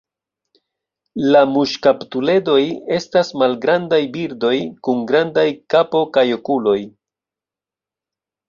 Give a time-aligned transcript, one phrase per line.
[1.35, 2.57] La muŝkaptuledoj
[2.97, 4.55] estas malgrandaj birdoj
[4.89, 6.79] kun grandaj kapo kaj okuloj.